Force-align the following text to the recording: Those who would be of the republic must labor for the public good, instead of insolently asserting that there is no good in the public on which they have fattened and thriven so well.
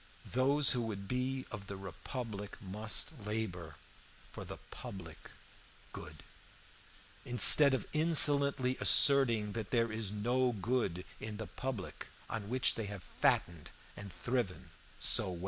Those 0.33 0.71
who 0.71 0.81
would 0.81 1.07
be 1.07 1.45
of 1.51 1.67
the 1.67 1.77
republic 1.77 2.59
must 2.59 3.23
labor 3.23 3.75
for 4.31 4.43
the 4.43 4.57
public 4.71 5.29
good, 5.93 6.23
instead 7.23 7.75
of 7.75 7.85
insolently 7.93 8.77
asserting 8.79 9.51
that 9.51 9.69
there 9.69 9.91
is 9.91 10.11
no 10.11 10.53
good 10.53 11.05
in 11.19 11.37
the 11.37 11.45
public 11.45 12.07
on 12.31 12.49
which 12.49 12.73
they 12.73 12.85
have 12.87 13.03
fattened 13.03 13.69
and 13.95 14.11
thriven 14.11 14.71
so 14.97 15.33
well. 15.33 15.39